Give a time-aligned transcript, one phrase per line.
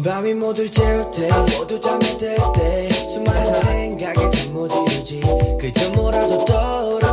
[0.00, 1.28] 긴 밤이 모두 재울 때
[1.58, 5.20] 모두 잠이 들때 수많은 생각에 잠못 이루지.
[5.60, 7.09] 그저 뭐라도 기대라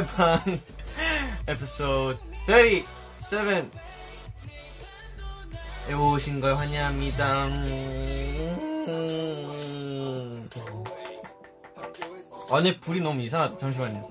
[0.00, 0.40] 찬이의 방
[1.46, 3.64] 에피소드 37에
[5.98, 7.46] 오신 걸 환영합니다.
[7.46, 7.70] 음.
[12.50, 13.58] 안에 불이 너무 이상하다.
[13.58, 14.10] 잠시만요.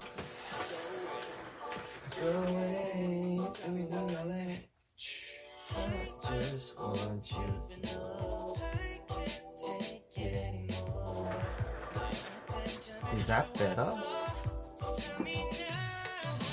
[13.12, 14.19] Is that?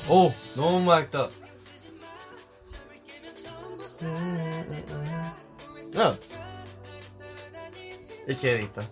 [0.09, 1.23] 오 너무 맑다.
[1.23, 1.29] 어.
[8.29, 8.83] 이렇게 해야겠다.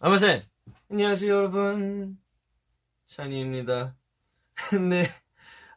[0.00, 0.42] 아무튼
[0.90, 2.18] 안녕하세요 여러분
[3.06, 3.96] 찬이입니다.
[4.90, 5.08] 네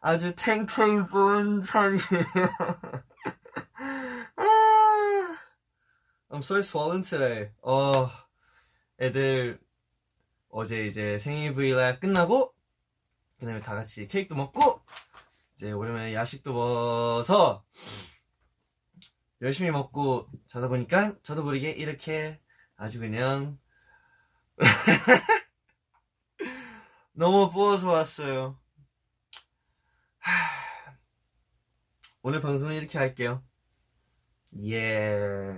[0.01, 1.99] 아주 탱탱 본 찬이에요.
[4.35, 4.43] 아,
[6.29, 7.51] I'm so swollen today.
[7.61, 8.09] 어
[9.01, 9.59] 애들
[10.49, 12.53] 어제 이제 생일 브이라이브 끝나고
[13.39, 14.79] 그다음에 다 같이 케이크도 먹고
[15.53, 17.65] 이제 오랜만에 야식도 먹어서
[19.41, 22.39] 열심히 먹고 자다 보니까 저도 모르게 이렇게
[22.77, 23.57] 아주 그냥
[27.13, 28.59] 너무 부어서 왔어요.
[30.19, 30.31] 하,
[32.21, 33.43] 오늘 방송은 이렇게 할게요.
[34.63, 35.55] 예.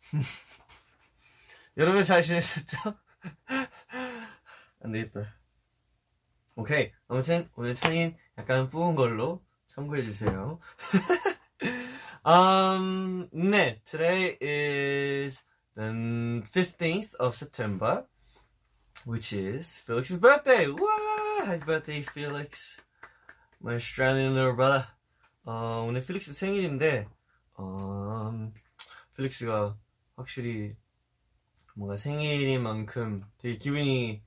[1.78, 2.78] 여러분 잘 지내셨죠?
[4.82, 5.34] 안 되겠다.
[6.54, 6.90] 오케이.
[7.06, 10.58] 아무튼 오늘 찬인 약간 부은 걸로 참고해 주세요.
[12.24, 13.82] um, 네.
[13.84, 15.44] Today is
[15.74, 15.92] the
[16.44, 18.06] 15th of September,
[19.04, 20.68] which is Felix's birthday.
[20.68, 21.44] Wow!
[21.44, 22.80] Happy birthday, Felix.
[23.60, 24.86] My Australian little brother.
[25.44, 27.06] 어, 오늘 필릭스 생일인데,
[27.58, 28.50] 어,
[29.14, 29.76] 필릭스가
[30.16, 30.74] 확실히
[31.76, 34.22] 뭔가 생일인 만큼 되게 기분이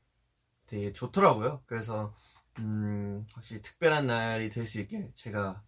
[0.67, 1.63] 되게 좋더라고요.
[1.65, 2.13] 그래서
[2.59, 5.63] 음, 확실히 특별한 날이 될 수 있게 제가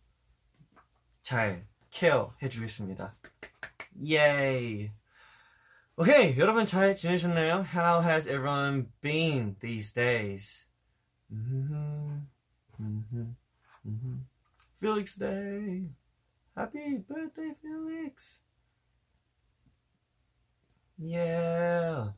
[1.23, 3.11] 잘 케어해 주겠습니다.
[4.05, 4.91] 예이.
[5.97, 7.65] 오케이, 여러분 잘 지내셨나요?
[7.75, 10.67] How has everyone been these days?
[14.79, 15.89] Felix Day.
[16.55, 18.41] Happy birthday, Felix.
[21.00, 22.12] Yeah.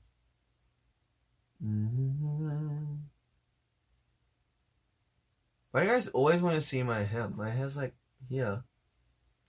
[1.61, 2.95] hmm
[5.71, 7.29] Why do you guys always want to see my hair?
[7.29, 7.95] My hair's like
[8.29, 8.63] here.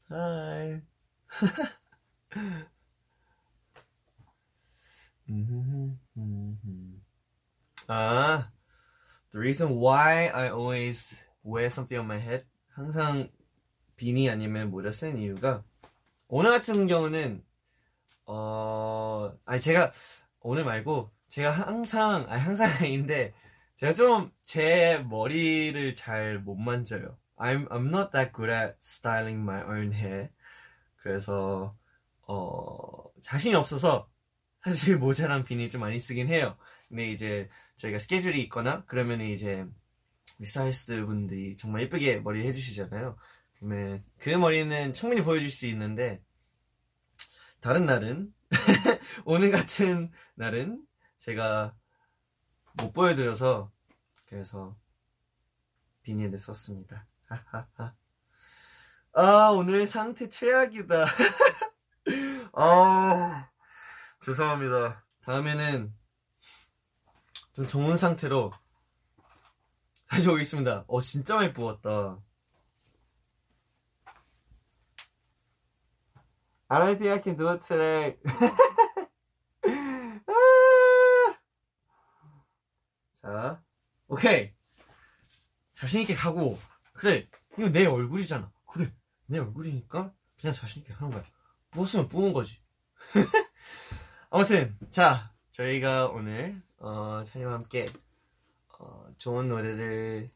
[0.09, 0.81] Hi.
[7.87, 8.49] Ah,
[9.31, 13.29] the reason why I always wear something on my head, 항상
[13.95, 15.63] 비니 아니면 모자 쓴 이유가
[16.27, 17.43] 오늘 같은 경우는
[18.26, 19.92] 어, 아니 제가
[20.40, 23.34] 오늘 말고 제가 항상 아니 항상 아닌데
[23.76, 27.18] 제가 좀 제 머리를 잘 못 만져요.
[27.36, 30.28] I'm I'm not that good at styling my own hair.
[30.96, 31.76] 그래서
[32.28, 34.08] 어 자신이 없어서
[34.60, 36.56] 사실 모자랑 비니 좀 많이 쓰긴 해요.
[36.88, 39.66] 근데 이제 저희가 스케줄이 있거나 그러면 이제
[40.42, 43.16] 스타일리스트 분들이 정말 예쁘게 머리 해주시잖아요.
[43.58, 46.22] 그러면 그 머리는 충분히 보여줄 수 있는데
[47.64, 48.30] 다른 날은
[49.24, 51.74] 오늘 같은 날은 제가
[52.74, 53.72] 못 보여드려서
[54.28, 54.76] 그래서
[56.02, 57.06] 비닐을 썼습니다.
[59.14, 61.06] 아 오늘 상태 최악이다.
[62.52, 63.48] 아
[64.20, 65.02] 죄송합니다.
[65.22, 65.94] 다음에는
[67.54, 68.52] 좀 좋은 상태로
[70.10, 70.84] 다시 오겠습니다.
[70.86, 72.18] 어 진짜 많이 부었다.
[76.68, 77.10] I don't think
[83.12, 83.62] 자,
[84.08, 84.52] 오케이.
[85.72, 86.58] 자신있게 가고,
[86.92, 87.28] 그래,
[87.58, 88.52] 이거 내 얼굴이잖아.
[88.66, 88.92] 그래,
[89.26, 91.24] 내 얼굴이니까 그냥 자신있게 하는 거야.
[91.70, 92.60] 부었으면 부은 거지.
[94.30, 97.86] 아무튼, 자, 저희가 오늘, 어, 찬이와 함께,
[98.78, 100.30] 어, 좋은 노래를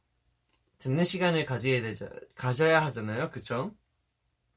[0.79, 3.31] 듣는 시간을 가져야 되죠 가져야 하잖아요.
[3.31, 3.75] 그쵸?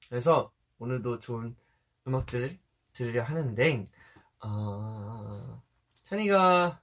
[0.10, 1.56] 그래서, 오늘도 좋은
[2.08, 2.58] 음악들을
[2.92, 3.86] 들으려 하는데,
[4.44, 5.62] 어,
[6.02, 6.82] 찬이가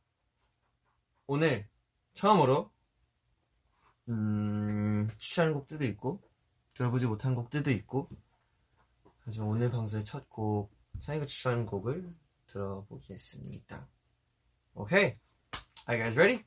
[1.27, 1.69] 오늘
[2.15, 2.71] 처음으로
[4.09, 6.23] 음, 추천한 곡들도 있고
[6.75, 8.09] 들어보지 못한 곡들도 있고
[9.19, 12.15] 하지만 오늘 방송의 첫 곡 찬이가 추천한 곡을
[12.47, 13.89] 들어보겠습니다.
[14.75, 15.19] 오케이,
[15.89, 16.45] are you guys ready?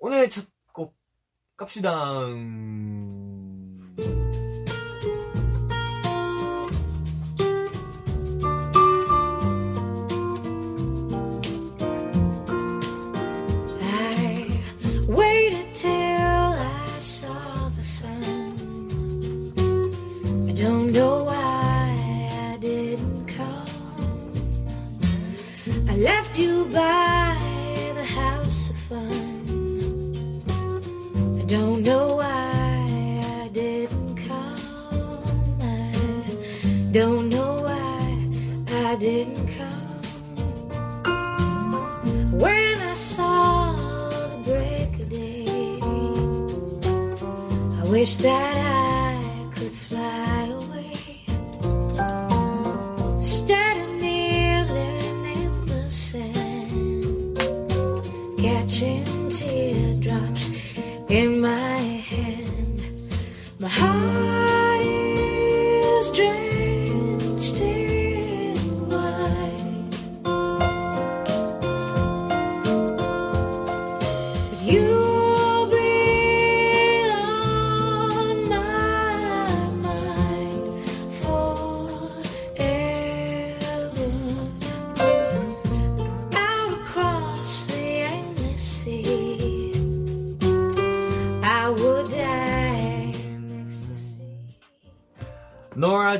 [0.00, 0.96] 오늘 첫곡
[1.56, 2.24] 갑시다.
[15.78, 16.07] to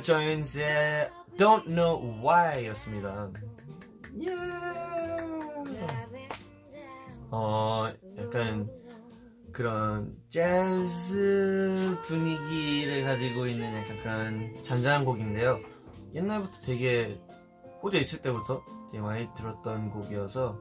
[0.08, 3.30] 조인스의 Don't Know Why였습니다.
[4.22, 4.34] 예.
[7.30, 8.70] 어, 약간
[9.52, 15.60] 그런 재즈 분위기를 가지고 있는 약간 그런 잔잔한 곡인데요.
[16.14, 17.20] 옛날부터 되게
[17.82, 20.58] 호주에 있을 때부터 되게 많이 들었던 곡이어서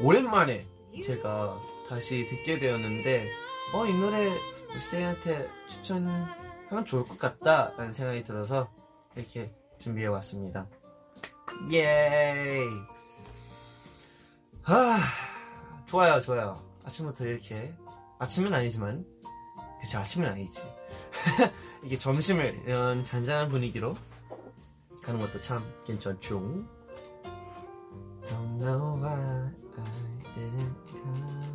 [0.00, 0.66] 오랜만에
[1.04, 1.56] 제가
[1.88, 3.28] 다시 듣게 되었는데
[3.74, 4.28] 어, 이 노래
[4.76, 8.76] 스테이한테 추천하면 좋을 것 같다라는 생각이 들어서
[9.18, 10.68] 이렇게 준비해 왔습니다.
[11.70, 12.68] 예이!
[14.64, 14.98] 아,
[15.86, 16.62] 좋아요, 좋아요.
[16.84, 17.74] 아침부터 이렇게
[18.20, 19.04] 아침은 아니지만
[19.80, 20.62] 그치 아침은 아니지.
[21.84, 23.96] 이게 점심을 이런 잔잔한 분위기로
[25.02, 26.40] 가는 것도 참 괜찮죠.
[28.22, 29.52] Don't know why I
[30.34, 31.48] didn't come.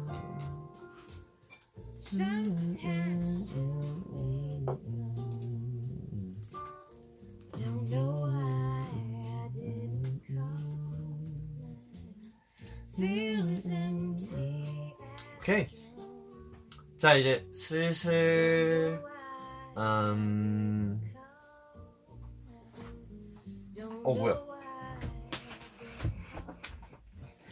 [15.38, 15.68] 오케이.
[16.98, 19.02] 자 이제 슬슬
[19.78, 21.02] 음.
[24.04, 24.42] 어 뭐야?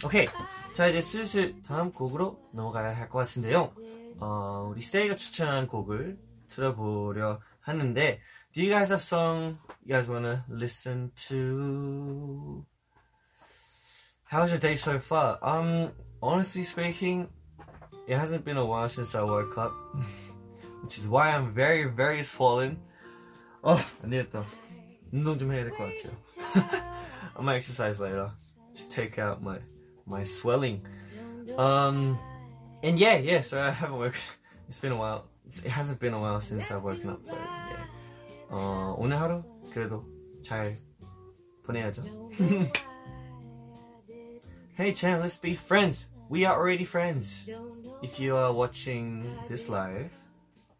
[0.05, 0.25] 오케이.
[0.73, 3.73] 자 이제 슬슬 다음 곡으로 넘어가야 할 것 같은데요.
[4.19, 8.19] 어, 우리 스테이가 추천한 곡을 들어보려 하는데
[8.53, 12.64] Do you guys have song you guys wanna listen to?
[14.24, 15.38] How's your day so far?
[15.42, 15.92] Um,
[16.22, 17.28] honestly speaking,
[18.08, 19.72] it hasn't been a while since I woke up,
[20.82, 22.78] which is why I'm very, very swollen.
[23.62, 24.44] 어, 안 되겠다.
[25.12, 26.12] 운동 좀 해야 될 것 같아요.
[27.36, 28.30] I might exercise later
[28.74, 29.58] to take out my
[30.06, 30.86] my swelling.
[31.56, 32.18] Um,
[32.82, 33.40] and yeah, yeah.
[33.42, 34.20] So I haven't woken.
[34.68, 35.26] It's been a while.
[35.46, 37.20] It hasn't been a while since I've woken up.
[37.24, 37.86] So yeah.
[38.50, 39.42] 어, 오늘 하루
[39.72, 40.04] 그래도
[40.42, 40.78] 잘
[41.64, 42.02] 보내야죠.
[44.76, 46.08] hey Chan, let's be friends.
[46.28, 47.48] We are already friends.
[48.02, 50.12] If you are watching this live,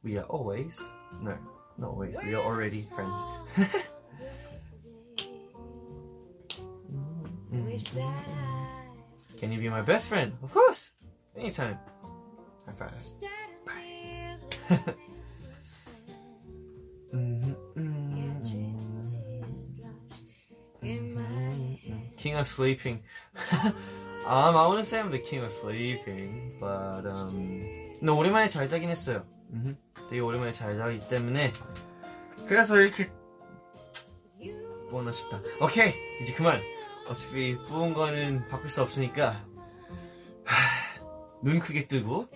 [0.03, 0.81] we are always
[1.21, 1.37] no,
[1.79, 2.19] not always.
[2.23, 3.21] We are already friends.
[7.51, 8.77] Wish that I
[9.39, 10.33] Can you be my best friend?
[10.43, 10.93] Of course.
[11.37, 11.79] Anytime.
[12.67, 12.93] High five.
[12.93, 13.31] instead
[17.13, 18.20] of
[22.22, 23.02] King of sleeping.
[24.24, 27.60] Um, I wouldn't say I'm the king of sleeping, but um,
[27.98, 29.26] 근데 오랜만에 잘 자긴 했어요.
[30.12, 31.52] 되게 오랜만에 잘 자기 때문에
[32.48, 33.10] 그래서 이렇게
[34.92, 35.42] 부었나 싶다.
[35.60, 36.62] 오케이 이제 그만.
[37.08, 39.44] 어차피 부은 거는 바꿀 수 없으니까
[40.46, 41.02] 하,
[41.42, 42.28] 눈 크게 뜨고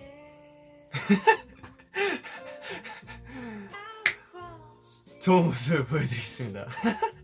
[5.22, 6.66] 좋은 모습을 보여드리겠습니다.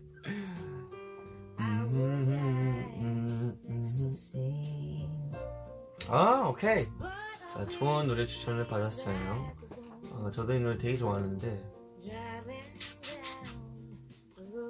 [6.15, 6.87] 아, 오케이.
[7.49, 9.51] 자, 좋은 노래 추천을 받았어요.
[10.11, 11.47] 어, 저도 이 노래 되게 좋아하는데.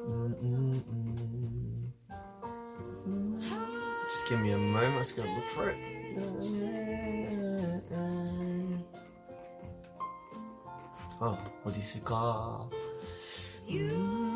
[0.07, 1.93] 음, 음, 음.
[4.03, 4.95] Just give me a moment.
[4.95, 5.77] I'm gonna look for it.
[11.19, 12.69] 어, 어디 있을까?
[13.67, 14.32] 오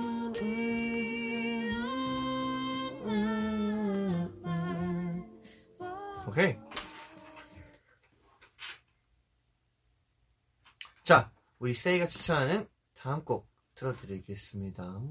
[11.59, 15.01] 우리 세이가 추천하는 다음 곡 틀어드리겠습니다.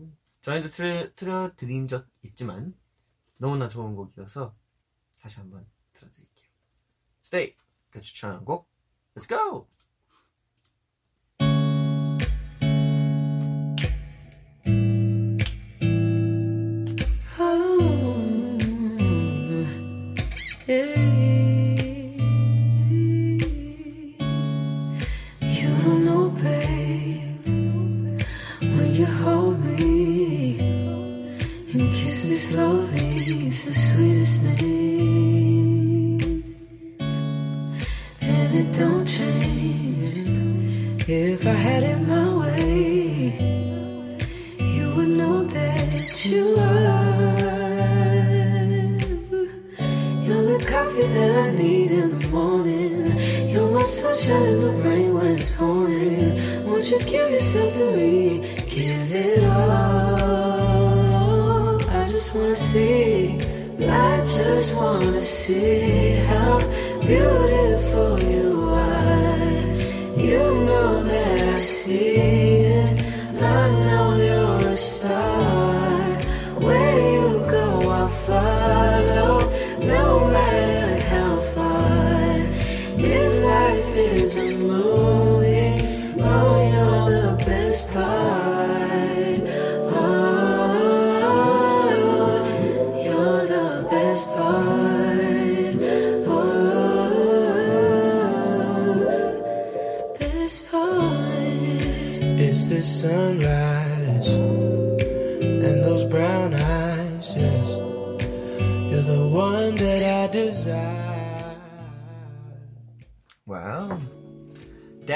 [0.41, 2.79] 전에도 틀, 틀어드린 적 있지만
[3.41, 4.57] 너무나 좋은 곡이어서
[5.21, 6.49] 다시 한번 틀어드릴게요.
[7.23, 8.71] 스테이가 추천한 곡
[9.17, 9.67] Let's go!
[71.99, 72.56] I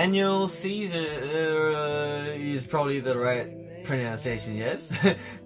[0.00, 3.46] Daniel Caesar uh, is probably the right
[3.84, 4.96] pronunciation, yes?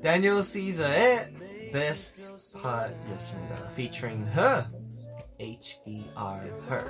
[0.00, 2.22] Daniel Caesar의 Best
[2.62, 3.72] Part였습니다.
[3.74, 4.64] Featuring her.
[5.40, 6.38] H-E-R,
[6.70, 6.84] her.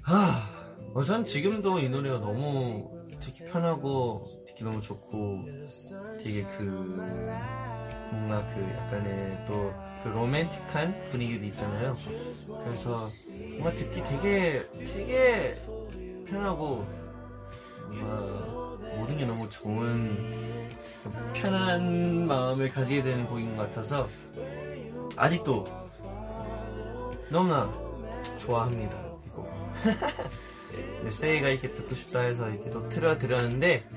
[0.00, 0.48] 하,
[0.94, 5.44] 어, 전 지금도 이 노래가 너무 듣기 편하고, 듣기 너무 좋고,
[6.24, 6.62] 되게 그,
[8.12, 11.94] 뭔가 그 약간의 또, 그 로맨틱한 분위기도 있잖아요.
[12.64, 12.96] 그래서
[13.58, 15.54] 뭔가 듣기 되게, 되게
[16.30, 16.86] 편하고,
[18.96, 20.16] 모든 게 너무 좋은,
[21.34, 24.08] 편한 마음을 가지게 되는 곡인 것 같아서,
[25.16, 25.66] 아직도
[27.30, 27.68] 너무나
[28.38, 28.94] 좋아합니다.
[29.26, 29.48] 이 곡.
[31.02, 33.88] 네, 스테이가 이렇게 듣고 싶다 해서 이렇게 또 틀어드렸는데,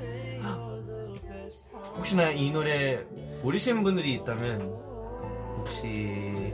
[1.98, 3.04] 혹시나 이 노래
[3.44, 4.62] 모르시는 분들이 있다면
[5.58, 6.54] 혹시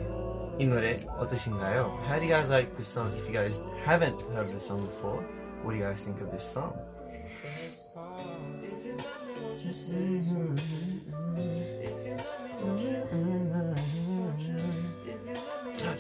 [0.59, 1.83] 이 노래 어떠신가요?
[2.05, 3.13] How do you guys like this song?
[3.15, 5.23] If you guys haven't heard this song before,
[5.63, 6.77] what do you guys think of this song?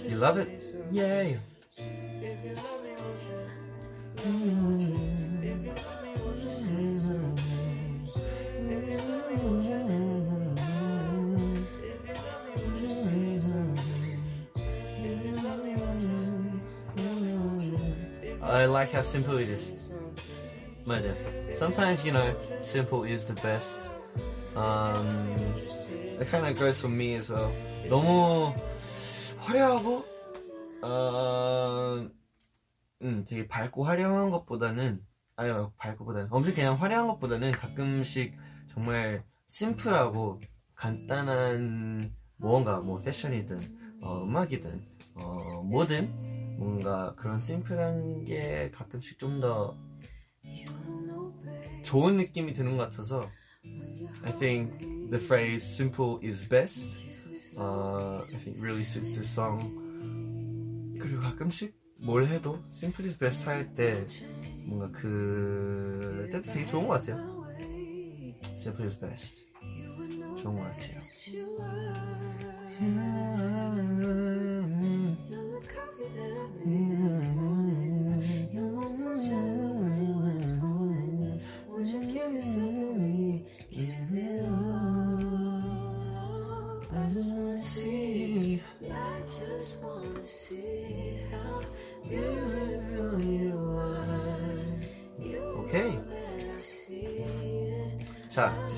[0.09, 0.47] You love it?
[0.91, 1.37] Yay!
[18.57, 19.91] I like how simple it is.
[20.83, 21.13] 맞아.
[21.55, 23.77] Sometimes you know, simple is the best.
[24.55, 25.05] Um,
[26.17, 27.53] that kind of goes for me as well.
[27.87, 28.51] 너무
[29.37, 30.03] 화려하고,
[30.81, 32.09] 어,
[33.03, 38.35] 음, 되게 밝고 화려한 것보다는, 아유, 밝고보다는, 엄청 그냥 화려한 것보다는 가끔씩
[38.65, 40.41] 정말 심플하고
[40.73, 43.59] 간단한 무언가, 뭐 패션이든
[44.01, 44.83] 어, 음악이든
[45.13, 46.26] 어, 뭐든
[46.57, 49.77] 뭔가 그런 심플한 게 가끔씩 좀 더
[51.83, 53.21] 좋은 느낌이 드는 것 같아서
[54.23, 54.77] I think
[55.09, 56.97] the phrase simple is best
[57.57, 59.61] uh, I think really suits the song
[60.99, 64.05] 그리고 가끔씩 뭘 해도 simple is best 할 때
[64.65, 67.45] 뭔가 그 때도 되게 좋은 것 같아요
[68.41, 69.45] simple is best
[70.35, 71.01] 좋은 것 같아요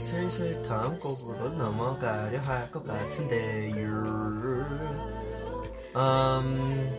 [0.10, 3.86] 슬슬 다음 곡으로 넘어가려 할 것 같은데요.
[5.96, 6.90] Um,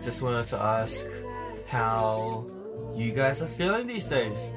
[0.00, 1.04] just wanted to ask
[1.66, 2.46] how
[2.96, 4.48] you guys are feeling these days.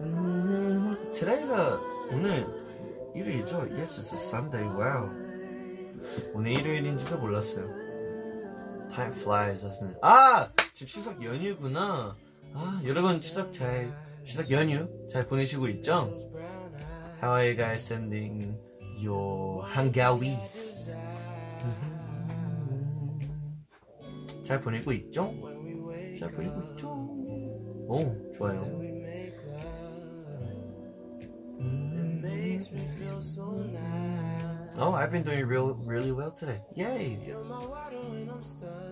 [0.00, 1.78] 음, today's a,
[2.12, 2.46] 오늘
[3.12, 3.66] 일요일이죠?
[3.76, 4.62] Yes, it's a Sunday.
[4.68, 5.10] Wow.
[6.32, 7.66] 오늘 일요일인지도 몰랐어요.
[8.88, 9.98] Time flies, doesn't it?
[10.00, 10.48] 아!
[10.74, 12.14] 지금 추석 연휴구나.
[12.54, 13.88] 아, 여러분 추석 잘,
[14.24, 16.10] 추석 연휴 잘 보내시고 있죠?
[17.22, 18.56] How are you guys spending
[19.02, 20.94] your 한가위스?
[24.42, 25.32] 잘 보내고 있죠?
[26.18, 26.88] 잘 보내고 있죠?
[27.88, 28.95] 오, 좋아요.
[34.78, 36.60] Oh, I've been doing real, really well today.
[36.74, 37.18] Yay!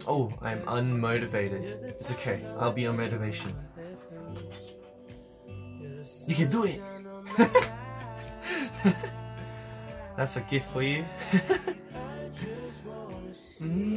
[0.07, 1.63] Oh, I'm unmotivated.
[1.63, 2.41] It's okay.
[2.59, 3.53] I'll be on motivation.
[6.27, 6.81] You can do it.
[10.17, 11.05] That's a gift for you.
[11.33, 11.41] I've
[13.61, 13.94] mm.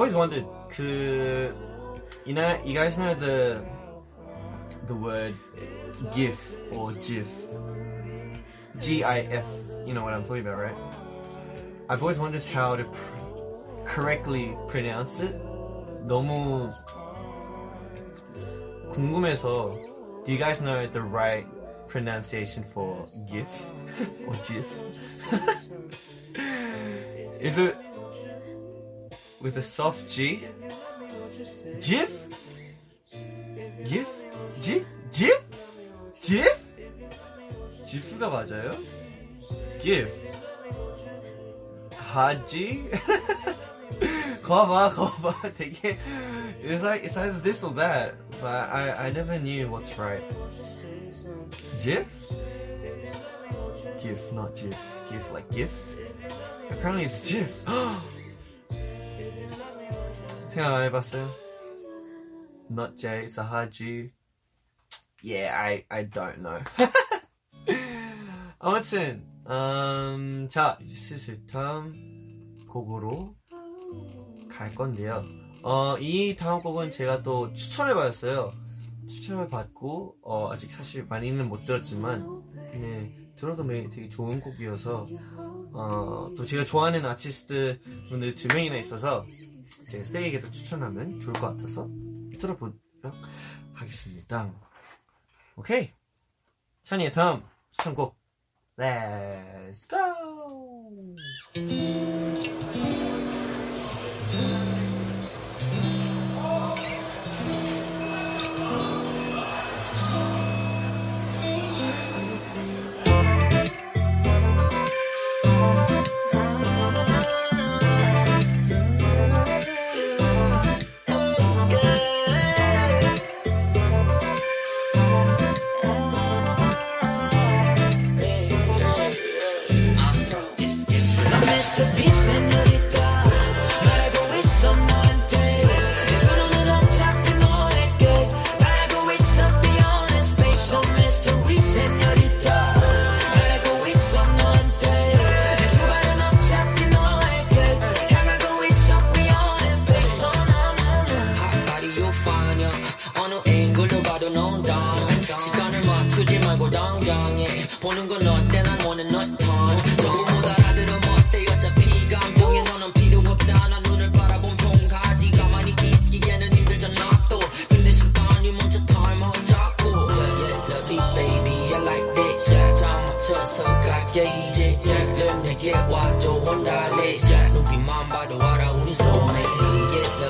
[0.00, 1.52] always wondered, 그,
[2.24, 3.60] you know, you guys know the
[4.86, 5.34] the word
[6.14, 7.28] GIF or GIF,
[8.80, 9.46] G-I-F.
[9.86, 10.76] You know what I'm talking about, right?
[11.88, 15.34] I've always wondered how to pr- correctly pronounce it.
[16.06, 16.70] 너무
[18.92, 20.24] 궁금해서.
[20.24, 21.46] Do you guys know the right
[21.88, 23.48] pronunciation for GIF
[24.26, 24.66] or GIF?
[27.40, 27.76] Is it
[29.40, 30.40] with a soft G?
[31.80, 32.28] GIF?
[33.88, 34.08] GIF?
[34.60, 34.86] GIF?
[35.12, 35.42] GIF?
[36.20, 36.66] GIF?
[37.86, 38.70] GIF가 맞아요?
[39.80, 40.10] GIF.
[41.94, 42.90] 하지?
[44.42, 45.52] 거봐, 거봐.
[45.54, 45.98] 되게
[46.62, 50.22] it's like it's either this or that, but I I never knew what's right.
[51.82, 52.08] GIF?
[54.02, 54.78] GIF, not GIF.
[55.10, 55.94] GIF like gift.
[56.70, 57.64] Apparently it's GIF.
[60.51, 61.29] 생각 안 해봤어요?
[62.69, 64.11] Not J, it's a hard G.
[65.23, 66.59] Yeah, I I don't know.
[68.59, 71.93] 아무튼 음, 자 이제 슬슬 다음
[72.67, 73.33] 곡으로
[74.49, 75.23] 갈 건데요.
[75.63, 78.51] 어, 이 다음 곡은 제가 또 추천을 받았어요.
[79.07, 82.25] 추천을 받고 어, 아직 사실 많이는 못 들었지만
[82.71, 85.07] 그냥 들어도 매- 되게 좋은 곡이어서
[85.73, 89.23] 어, 또 제가 좋아하는 아티스트 분들 두 명이나 있어서
[89.87, 91.89] 제가 스테이에게도 추천하면 좋을 것 같아서
[92.37, 93.15] 들어보도록
[93.73, 94.53] 하겠습니다.
[95.55, 95.93] 오케이.
[96.83, 98.19] 찬이의 다음 추천곡.
[98.77, 101.15] Let's go!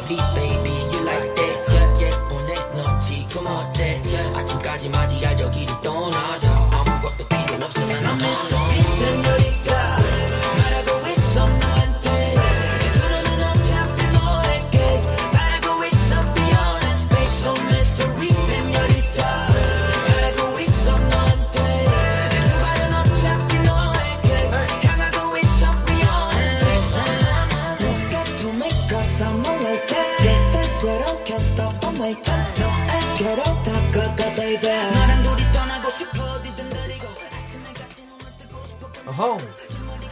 [0.07, 0.70] Beat, baby.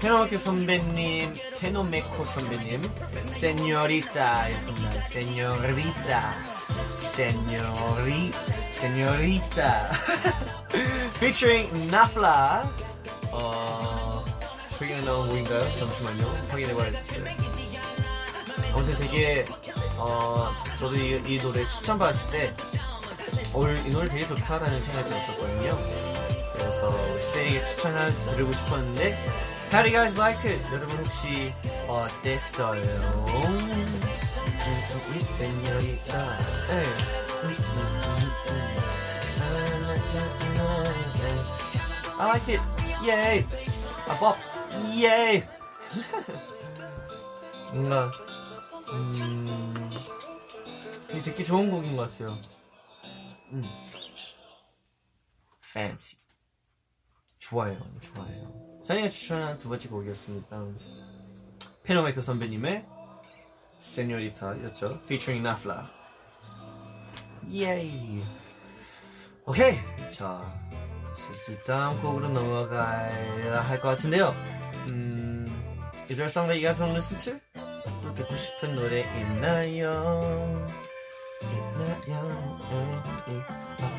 [0.02, 2.82] 페노메코 선배님, 페노메코 선배님,
[3.22, 4.92] 세뇨리타였습니다.
[5.02, 6.36] 세뇨리타,
[6.84, 8.32] 세뇨리,
[8.72, 9.92] 세뇨리타.
[11.16, 12.72] featuring 나플라.
[13.32, 14.24] 어,
[14.78, 15.76] 최근에 나온 곡인가요?
[15.76, 16.26] 잠시만요.
[16.48, 17.26] 확인해봐야겠어요.
[18.74, 19.46] 아무튼 되게,
[19.98, 22.54] 어, 저도 이, 이 노래 추천받았을 때,
[23.54, 25.78] 어, 이 노래 되게 좋다라는 생각이 들었었거든요.
[26.54, 30.60] 그래서 스테이에게 추천을 드리고 싶었는데 How do you guys like it?
[30.74, 31.54] 여러분 혹시
[31.88, 32.82] 어땠어요?
[36.68, 36.84] 네.
[42.18, 42.62] I like it.
[43.06, 43.46] Yay.
[44.08, 44.36] 아빠.
[44.98, 45.48] Yay.
[47.72, 48.12] 뭔가
[48.92, 49.92] 음
[51.08, 52.36] 되게 듣기 좋은 곡인 것 같아요.
[53.52, 53.64] 음.
[55.64, 56.18] Fancy.
[57.38, 58.69] 좋아요, 좋아요.
[58.84, 60.64] 저희가 추천한 두 번째 곡이었습니다.
[61.84, 62.86] 페노메이커 선배님의
[63.80, 65.00] 세뇨리타였죠.
[65.04, 65.90] featuring 나플라.
[67.52, 68.22] 예이.
[69.46, 69.76] 오케이.
[70.10, 70.42] 자,
[71.16, 74.30] 슬슬 다음 곡으로 넘어가야 할 것 같은데요.
[74.88, 75.48] 음,
[76.10, 77.40] is there a song that you guys want to listen to?
[78.02, 80.66] 또 듣고 싶은 노래 있나요?
[81.42, 82.58] 있나요?
[82.72, 83.99] 에, 이, 빠, 빠,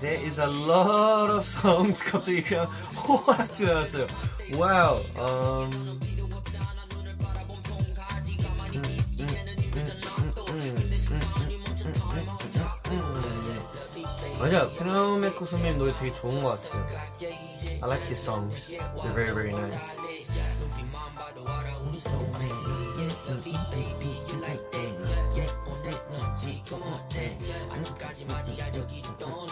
[0.00, 2.02] there is a lot of songs.
[2.04, 2.66] 갑자기 그냥
[3.06, 4.06] 호락 지나갔어요.
[4.56, 5.00] 와우.
[5.16, 6.00] 음.
[14.40, 16.86] 맞아, 페노메코 선배님 노래 되게 좋은 것 같아요.
[17.82, 18.68] I like his songs.
[18.70, 19.98] They're very, very nice.
[29.20, 29.47] 아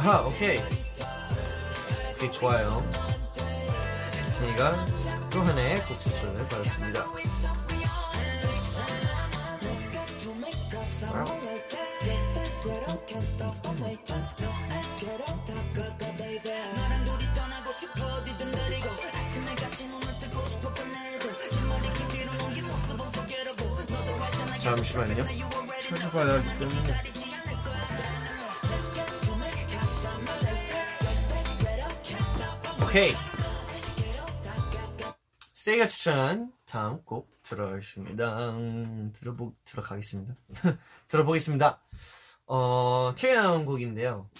[0.00, 0.60] 하, 오케이.
[2.14, 2.82] 오케이, 좋아요.
[4.32, 4.86] 진이가
[5.30, 7.04] 또 하나의 곡 추천을 받았습니다.
[24.58, 25.24] 잠시만요.
[25.88, 27.23] 찾아봐야 하기 때문에.
[32.94, 33.12] 오케이.
[35.52, 38.50] 세이가 추천한 다음 곡 들어가겠습니다.
[38.50, 40.32] 음, 들어보, 들어가겠습니다.
[41.08, 41.80] 들어보겠습니다.
[42.46, 44.30] 어, 최근에 나온 곡인데요.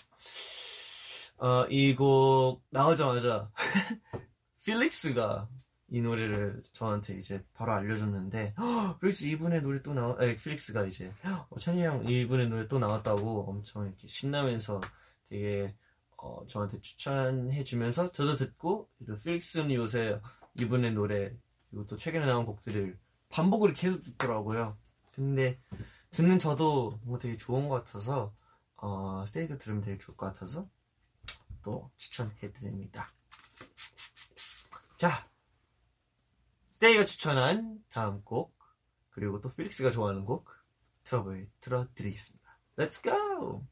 [1.39, 3.51] 어, 이 곡 나오자마자
[4.65, 5.49] 필릭스가
[5.89, 11.13] 이 노래를 저한테 이제 바로 알려줬는데 "헉, 그래서 이분의 노래 또 나와 에, 필릭스가 이제
[11.51, 14.81] 어, 찬이 형 이분의 노래 또 나왔다고 엄청 이렇게 신나면서
[15.29, 15.75] 되게
[16.25, 20.19] 어, 저한테 추천해주면서 저도 듣고 그리고 필릭스는 요새
[20.59, 21.37] 이분의 노래
[21.69, 24.75] 그리고 또 최근에 나온 곡들을 반복으로 계속 듣더라고요.
[25.13, 25.61] 근데
[26.11, 28.35] 듣는 저도 뭐 되게 좋은 것 같아서
[28.77, 30.67] 어, 스테이도 들으면 되게 좋을 것 같아서
[31.63, 33.07] 또 추천해드립니다.
[34.97, 35.29] 자,
[36.71, 38.57] 스테이가 추천한 다음 곡
[39.11, 40.49] 그리고 또 필릭스가 좋아하는 곡
[41.05, 42.59] 들어보 들어드리겠습니다.
[42.79, 43.63] Let's go!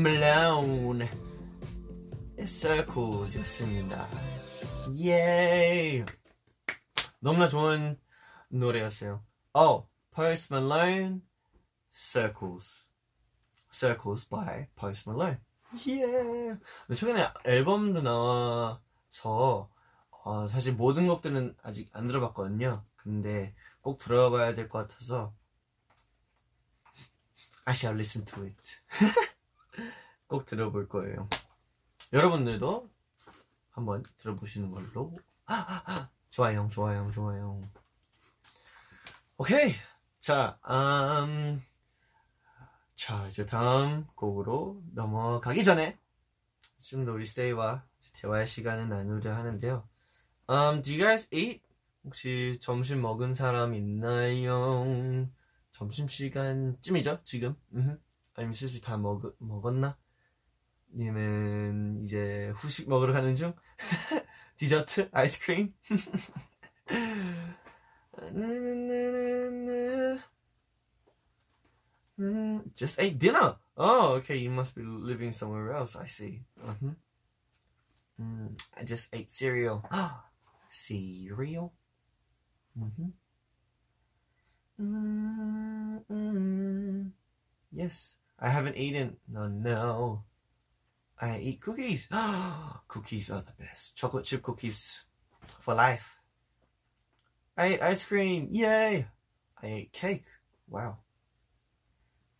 [0.00, 1.06] Malone
[2.46, 4.08] Circles였습니다.
[4.98, 6.02] 예.
[7.18, 8.00] 너무나 좋은
[8.48, 9.22] 노래였어요.
[9.52, 11.20] Oh, Post Malone
[11.92, 12.86] Circles.
[13.70, 15.36] Circles by Post Malone.
[15.88, 16.94] 예.
[16.94, 19.70] 최근에 앨범도 나와서
[20.24, 22.86] 어, 사실 모든 곡들은 아직 안 들어봤거든요.
[22.96, 25.34] 근데 꼭 들어봐야 될 것 같아서
[27.66, 28.80] I shall listen to it.
[30.30, 31.28] 꼭 들어볼 거예요.
[32.12, 32.88] 여러분들도
[33.70, 35.12] 한번 들어보시는 걸로.
[36.30, 37.60] 좋아요, 좋아요, 좋아요.
[39.36, 39.74] 오케이.
[40.20, 41.60] 자, 음,
[42.94, 45.98] 자, 이제 다음 곡으로 넘어가기 전에
[46.78, 49.88] 좀더 우리 스테이와 대화의 시간을 나누려 하는데요.
[50.48, 51.60] Um, do you guys eat?
[52.04, 55.26] 혹시 점심 먹은 사람 있나요?
[55.72, 57.56] 점심시간쯤이죠, 지금?
[58.34, 59.98] 아니면 슬슬 다 먹, 먹었나?
[60.93, 63.53] 님은 이제 후식 먹으러 가는 중?
[64.57, 65.09] 디저트?
[65.11, 65.73] 아이스크림?
[72.73, 73.57] Just ate dinner.
[73.75, 74.37] Oh, okay.
[74.37, 75.95] You must be living somewhere else.
[75.97, 76.41] I see.
[76.63, 76.95] Uh-huh.
[78.21, 79.83] Mm, I just ate cereal.
[80.69, 81.73] cereal?
[82.79, 83.09] Mm-hmm.
[86.07, 86.35] Mm-mm.
[87.71, 89.17] Yes, I haven't eaten.
[89.27, 90.23] No, no.
[91.20, 92.08] I eat cookies.
[92.88, 93.96] cookies are the best.
[93.96, 95.04] Chocolate chip cookies
[95.58, 96.18] for life.
[97.56, 98.48] I ate ice cream.
[98.50, 99.06] Yay!
[99.62, 100.24] I ate cake.
[100.68, 100.98] Wow.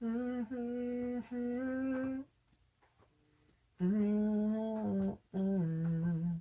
[0.02, 1.20] Mm-hmm.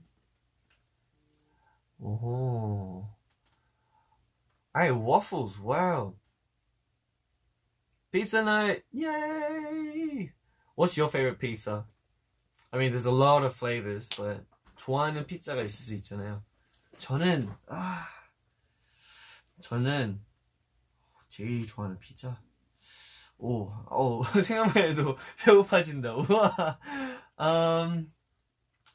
[2.02, 3.06] Oh.
[4.74, 5.60] I ate waffles.
[5.60, 6.16] Wow.
[8.12, 8.84] Pizza night.
[8.94, 10.32] Yay!
[10.76, 11.86] What's your favorite pizza?
[12.72, 16.44] I mean, there's a lot of flavors, but 좋아하는 피자가 있을 수 있잖아요.
[16.98, 18.08] 저는 아
[19.62, 20.24] 저는
[21.28, 22.42] 제일 좋아하는 피자.
[23.38, 26.16] 오, 오 생각만 해도 배고파진다.
[26.16, 26.80] 우와.
[27.40, 28.12] Um,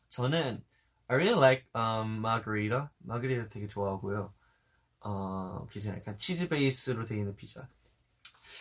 [0.08, 0.62] 저는
[1.08, 2.90] I really like um, margarita.
[2.98, 4.32] 마그리타 되게 좋아하고요.
[5.00, 7.68] 어, 그 약간 치즈 베이스로 되어 있는 피자.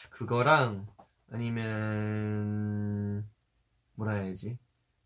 [0.10, 0.86] 그거랑
[1.32, 3.30] 아니면
[3.96, 4.60] 뭐라 해야지?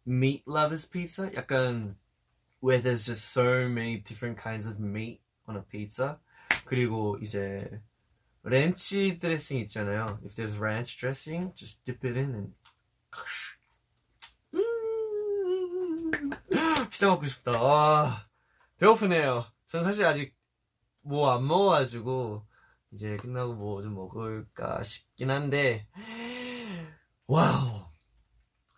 [0.07, 1.29] Meat lovers pizza?
[1.35, 1.95] 약간
[2.61, 6.19] where there's just so many different kinds of meat on a pizza.
[6.65, 7.69] 그리고 이제
[8.43, 10.19] 렌치 드레싱 있잖아요.
[10.23, 12.53] If there's ranch dressing, just dip it in and
[14.53, 16.11] 음,
[16.89, 17.51] 피자 먹고 싶다.
[17.55, 18.27] 아,
[18.77, 19.45] 배고프네요.
[19.65, 20.35] 전 사실 아직
[21.01, 22.45] 뭐 안 먹어가지고
[22.91, 25.87] 이제 끝나고 뭐 좀 먹을까 싶긴 한데
[27.27, 27.89] 와우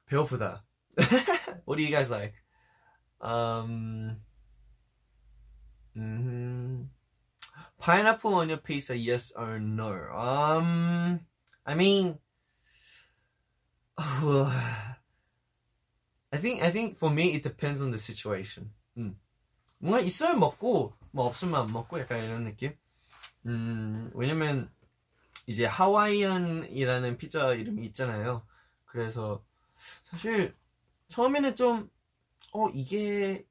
[0.06, 0.66] 배고프다.
[1.66, 2.34] What do you guys like?
[3.22, 4.18] Um,
[5.98, 6.86] mm,
[7.80, 9.92] pineapple on your pizza, yes or no?
[10.14, 11.22] Um,
[11.66, 12.18] I mean,
[16.32, 18.72] I think I think for me it depends on the situation.
[18.98, 19.16] 음.
[19.80, 22.74] 뭔가 있으면 먹고 뭐 없으면 안 먹고 약간 이런 느낌.
[23.46, 24.70] 음, 왜냐면
[25.48, 28.46] 이제 하와이안이라는 피자 이름이 있잖아요.
[28.86, 30.56] 그래서 사실
[31.10, 31.92] 처음에는 좀,
[32.54, 33.46] 어, 이게,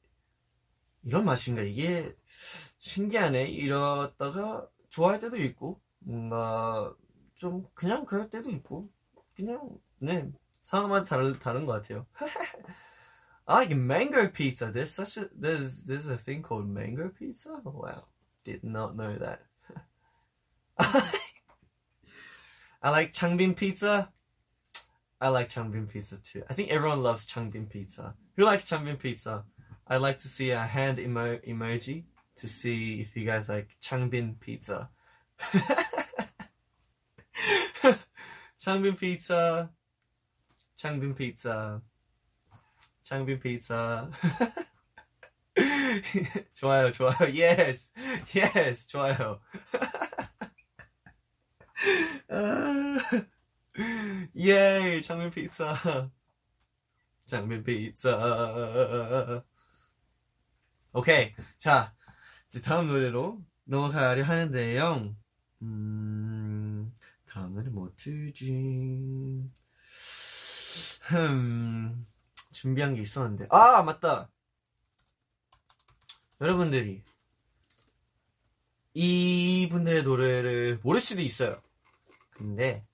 [1.03, 1.63] 이런 맛인가?
[1.63, 3.49] 이게 신기하네?
[3.49, 6.95] 이러다가 좋아할 때도 있고, 뭔가
[7.35, 8.91] 좀 그냥 그럴 때도 있고,
[9.35, 12.07] 그냥, 네, 상황마다 다른, 다른 것 같아요.
[13.47, 14.71] I like mango pizza.
[14.71, 17.61] There's such a, there's, there's a thing called mango pizza?
[17.65, 18.05] Wow.
[18.45, 19.41] Did not know that.
[22.83, 24.13] I like changbin pizza.
[25.22, 26.44] I like Changbin pizza too.
[26.50, 28.14] I think everyone loves Changbin pizza.
[28.36, 29.46] Who likes Changbin pizza?
[29.88, 32.04] I'd like to see a hand emo- emoji
[32.38, 34.90] to see if you guys like Changbin pizza.
[38.60, 39.70] Changbin pizza.
[40.78, 41.82] Changbin pizza.
[43.06, 44.10] Changbin pizza.
[46.56, 47.34] 좋아요, 좋아요.
[47.34, 47.92] Yes,
[48.34, 49.40] yes, 좋아요.
[54.37, 56.11] 예이 장면 피자.
[57.27, 59.45] 장면 피자.
[60.93, 61.33] 오케이.
[61.57, 61.95] 자
[62.49, 65.15] 이제 다음 노래로 넘어가려 하는데요.
[65.63, 66.93] 음
[67.27, 69.49] 다음 노래 뭐 틀지.
[71.03, 72.05] 흠
[72.51, 73.47] 준비한 게 있었는데.
[73.51, 74.29] 아 맞다.
[76.41, 77.05] 여러분들이
[78.95, 81.61] 이분들의 노래를 모를 수도 있어요.
[82.31, 82.88] 근데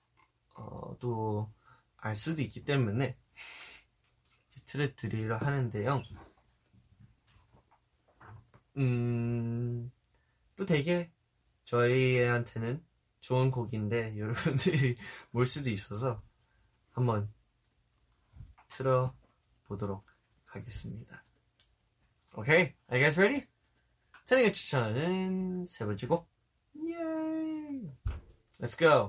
[0.55, 1.53] 어, 또
[2.05, 3.17] 알 수도 있기 때문에
[4.45, 6.03] 이제 틀어드리려 하는데요.
[8.77, 9.91] 음,
[10.55, 11.11] 또 되게
[11.63, 12.85] 저희한테는
[13.21, 14.93] 좋은 곡인데 여러분들이
[15.31, 16.21] 몰 수도 있어서
[16.91, 17.33] 한번
[18.67, 20.05] 틀어보도록
[20.45, 21.23] 하겠습니다.
[22.37, 23.47] 오케이, are you guys ready?
[24.27, 26.29] 태닝가 추천하는 세 번째 곡.
[26.75, 27.91] Yay!
[28.59, 29.07] Let's go.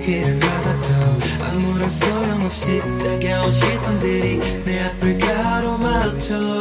[0.00, 6.60] 귀를 막아도 아무런 소용없이 따가운 시선들이 내 앞을 가로막죠.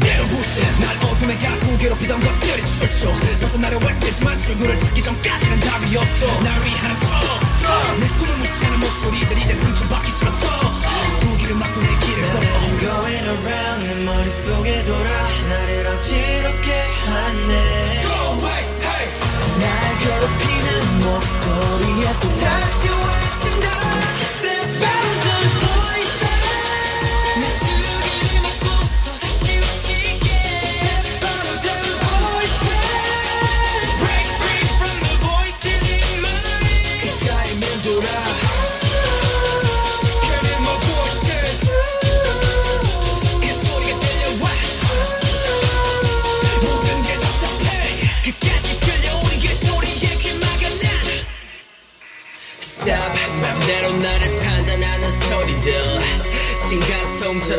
[0.00, 6.26] 때로 부신 날 어둠에 가고 괴롭히던 것들이 출처 벗어나려 애쓰지만 출구를 찾기 전까지는 답이 없어.
[6.40, 6.96] 날 위하는
[7.60, 10.46] 척내 꿈을 무시하는 목소리들이 이제 상처받기 싫어서.
[11.18, 12.60] 두 길을 막고 내 길을 걸어.
[12.80, 15.10] Going around 내 머릿속에 돌아.
[15.46, 16.49] 나를 어지럽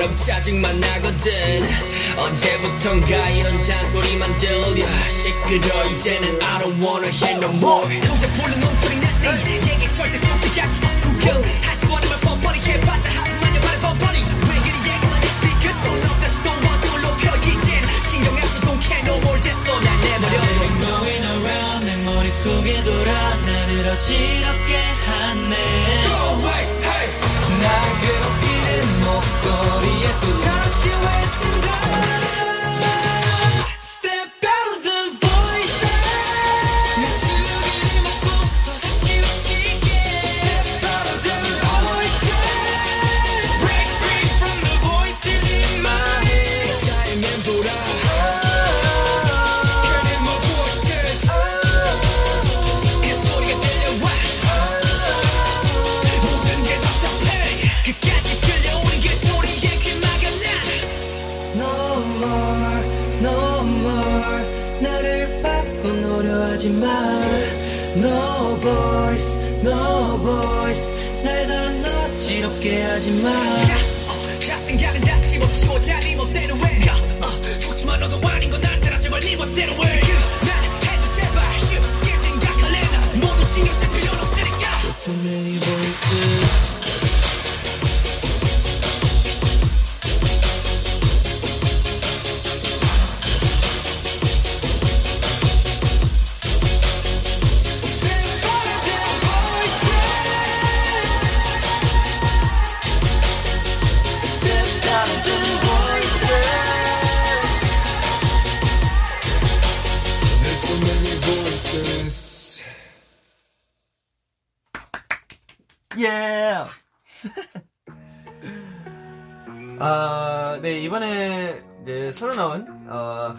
[0.02, 1.70] 층간소음처럼 짜증만 나거든.
[2.18, 4.86] 언제부턴가 이런 잔소리만 들려.
[5.10, 8.00] 시끄러 이제는 I don't wanna hear no more.
[8.02, 13.60] 고작 볼은 엉터리 나네 얘기 절대 속지 않지 구경할 수 없는 말 뻔뻔히 해봤자 하루만요
[13.60, 14.20] 말을 뻔뻔히.
[14.22, 19.04] 왜 이리 얘기만 해 speakers 또너 다시 또 원성을 높여 이젠 신경 안써 don't care
[19.06, 19.40] no more.
[19.42, 20.42] 됐어 난 내버려.
[20.82, 23.36] Going around 내 머릿속에 돌아.
[23.38, 26.04] 나를 어지럽게 하네.
[26.04, 27.08] Go away hey.
[27.62, 27.70] 날
[28.02, 29.81] 괴롭히는 목소리
[30.84, 32.11] 에또다
[72.62, 73.81] 어지럽게 하지 마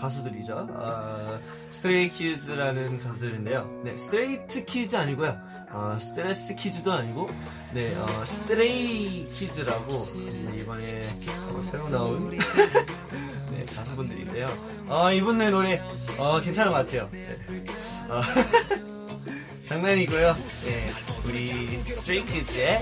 [0.02, 0.66] 가수들이죠.
[0.70, 1.38] 어,
[1.70, 3.82] 스트레이 키즈라는 가수들인데요.
[3.84, 5.36] 네, 스트레이트 키즈 아니고요.
[5.70, 7.30] 어, 스트레스 키즈도 아니고,
[7.72, 11.00] 네, 어, 스트레이 키즈라고 네, 이번에
[11.50, 12.30] 어, 새로 나온
[13.52, 14.48] 네, 가수분들인데요.
[14.88, 15.80] 어, 이분들 노래
[16.18, 17.08] 어, 괜찮은 것 같아요.
[17.12, 17.38] 네.
[19.72, 20.36] 어, 장난이고요.
[20.64, 20.86] 네,
[21.24, 22.78] 우리 스트레이 키즈의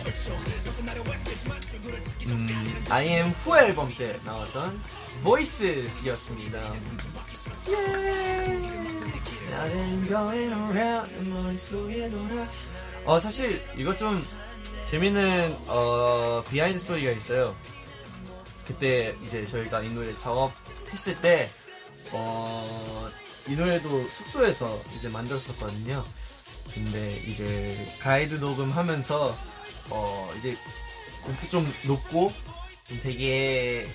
[2.31, 4.83] 음, I am WHO 앨범 때 나왔던
[5.23, 6.59] Voices였습니다.
[13.05, 14.27] 어 사실 이거 좀
[14.87, 17.55] 재밌는 어 비하인드 스토리가 있어요.
[18.67, 21.49] 그때 이제 저희가 이 노래 작업했을 때
[22.13, 23.09] 어,
[23.47, 26.05] 이 노래도 숙소에서 이제 만들었었거든요.
[26.75, 29.37] 근데 이제 가이드 녹음하면서
[29.91, 30.57] 어 이제
[31.23, 32.33] 곡도 좀 높고
[32.89, 33.89] 좀 되게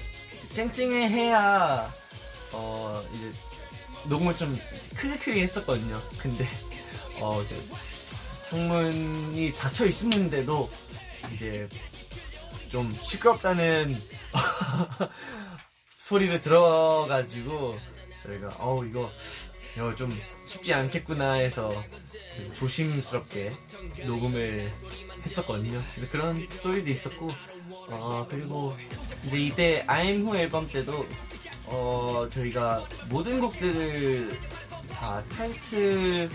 [0.54, 1.92] 쨍쨍해 해야
[2.52, 3.32] 어 이제
[4.06, 4.58] 녹음을 좀
[4.96, 6.02] 크게 크게 했었거든요.
[6.18, 6.48] 근데
[7.20, 7.56] 어 이제
[8.50, 10.70] 창문이 닫혀 있었는데도
[11.34, 11.68] 이제
[12.70, 14.00] 좀 시끄럽다는
[15.90, 17.80] 소리를 들어가지고
[18.22, 19.12] 저희가 어우 이거
[19.76, 20.12] 이거 좀
[20.46, 21.72] 쉽지 않겠구나 해서
[22.54, 23.54] 조심스럽게
[24.06, 24.72] 녹음을
[25.24, 25.82] 했었거든요.
[25.96, 27.32] 그래서 그런 스토리도 있었고
[27.90, 28.76] 어 그리고
[29.26, 31.06] 이제 이때 Who 앨범 때도
[31.68, 34.40] 어 저희가 모든 곡들을
[34.92, 36.30] 다 타이틀로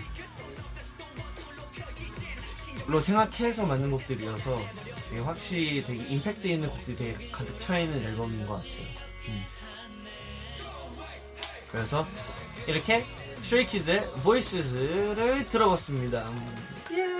[3.01, 4.61] 생각해서 만든 곡들이어서
[5.09, 8.83] 되게 확실히 되게 임팩트 있는 곡들이 되게 가득 차 있는 앨범인 것 같아요.
[9.29, 9.43] 음.
[11.71, 12.05] 그래서
[12.67, 16.25] 이렇게 스트레이키즈의 Voices를 들어봤습니다.
[16.91, 17.11] 예!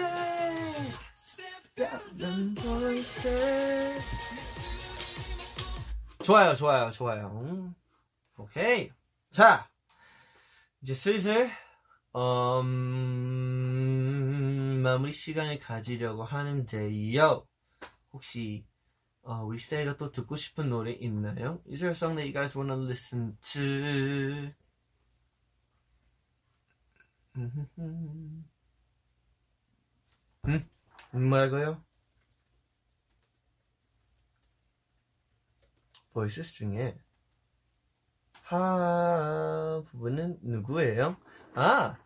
[6.23, 7.39] 좋아요, 좋아요, 좋아요.
[7.41, 7.73] 음.
[8.37, 8.89] 오케이.
[9.31, 9.69] 자,
[10.81, 11.49] 이제 슬슬
[12.15, 12.61] 음,
[14.83, 17.45] 마무리 시간을 가지려고 하는데요.
[18.13, 18.65] 혹시
[19.23, 21.61] 어, 우리 스테이가 또 듣고 싶은 노래 있나요?
[21.69, 24.51] Is there a song that you guys wanna listen to?
[27.35, 28.45] 음?
[31.11, 31.83] 뭐라고요?
[36.13, 36.97] 보이스 중에
[38.43, 41.15] 하 부분은 누구예요?
[41.55, 41.97] 아, 아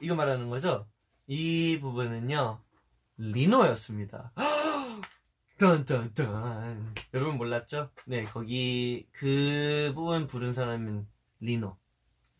[0.00, 0.86] 이거 말하는 거죠?
[1.26, 2.62] 이 부분은요
[3.16, 4.32] 리노였습니다.
[7.14, 7.90] 여러분 몰랐죠?
[8.06, 11.08] 네 거기 그 부분 부른 사람은
[11.40, 11.78] 리노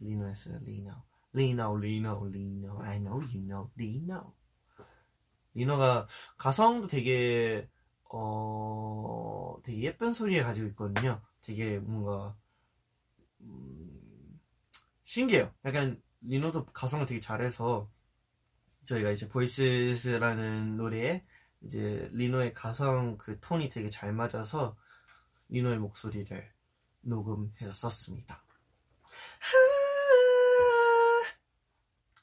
[0.00, 0.92] 리노였어요 리노
[1.32, 4.34] 리노 리노 리노 I know you know 리노
[5.54, 7.68] 리노가 가성도 되게
[8.10, 11.20] 어 되게 예쁜 소리를 가지고 있거든요.
[11.42, 12.36] 되게 뭔가
[13.40, 14.40] 음,
[15.02, 15.52] 신기해요.
[15.64, 17.90] 약간 리노도 가성을 되게 잘해서
[18.84, 21.24] 저희가 이제 Voices라는 노래에
[21.62, 24.76] 이제 리노의 가성 그 톤이 되게 잘 맞아서
[25.48, 26.52] 리노의 목소리를
[27.02, 28.44] 녹음해서 썼습니다.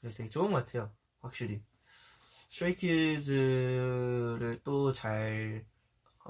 [0.06, 0.92] 그래서 되게 좋은 것 같아요.
[1.20, 1.60] 확실히.
[2.48, 5.66] 스트레이키즈를 또 잘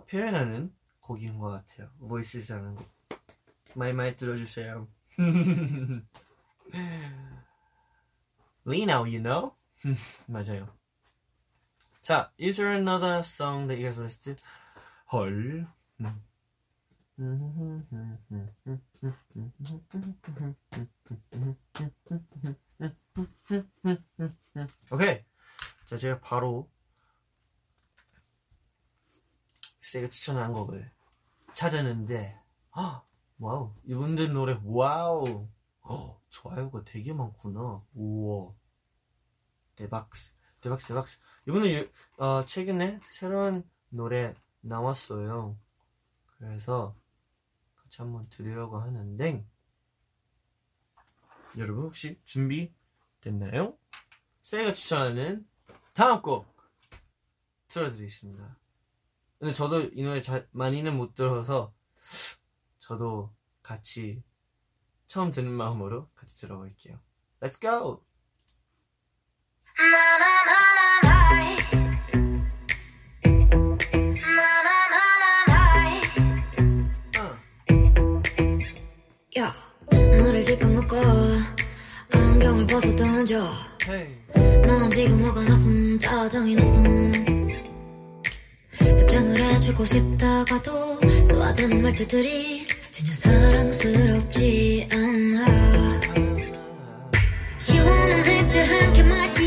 [0.08, 1.90] 표현하는 곡인 것 같아요.
[1.98, 2.88] Voices라는 곡.
[3.74, 4.88] 많이 많이 들어주세요.
[8.66, 9.52] Lino, you know?
[10.26, 10.74] 맞아요.
[12.00, 14.34] 자, is there another song that you guys to?
[15.12, 15.66] 헐.
[24.92, 25.24] 오케이.
[25.86, 26.70] 자, 제가 바로
[29.80, 30.92] 스테이가 추천한 곡을
[31.52, 32.40] 찾았는데,
[32.72, 33.02] 아,
[33.38, 33.74] wow.
[33.84, 35.48] 이분들 노래, wow.
[35.82, 37.84] 어, 좋아요가 되게 많구나.
[37.94, 38.52] 우와.
[39.76, 40.10] 대박.
[40.60, 41.06] 대박, 대박.
[41.46, 45.56] 이번에 어, 최근에 새로운 노래 나왔어요.
[46.38, 46.96] 그래서
[47.76, 49.46] 같이 한번 들으려고 하는데
[51.56, 53.78] 여러분 혹시 준비됐나요?
[54.42, 55.48] 세이가 추천하는
[55.94, 56.54] 다음 곡
[57.68, 58.58] 틀어드리겠습니다.
[59.38, 61.74] 근데 저도 이 노래 잘, 많이는 못 들어서
[62.78, 64.22] 저도 같이
[65.06, 67.00] 처음 듣는 마음으로 같이 들어볼게요.
[67.40, 68.04] Let's go!
[80.36, 80.96] 너를 지금 묶어
[82.12, 83.40] 안경을 벗어 던져.
[84.66, 85.98] 넌 지금 뭐가 났음?
[85.98, 87.12] 짜증이 났음.
[88.78, 96.00] 답장을 해주고 싶다가도 쏘아대는 말투들이 전혀 사랑스럽지 않아.
[97.56, 99.45] 시원한 맥주 한캔 마시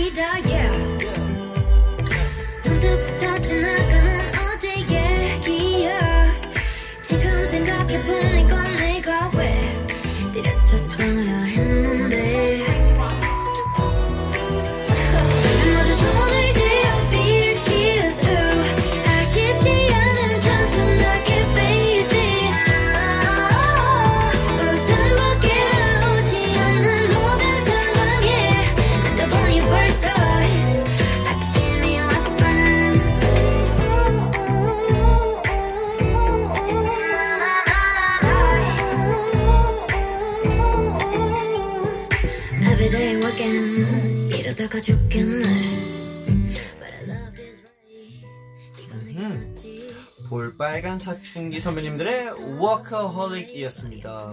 [50.99, 54.31] 사춘기 선배님들의 워커홀릭이었습니다.